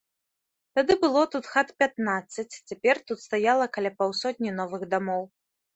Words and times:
Тады 0.77 0.95
было 1.03 1.21
тут 1.35 1.45
хат 1.51 1.69
пятнаццаць, 1.83 2.59
цяпер 2.73 2.95
тут 3.11 3.25
стаяла 3.29 3.65
каля 3.79 3.95
паўсотні 4.03 4.51
новых 4.63 4.81
дамоў. 4.97 5.23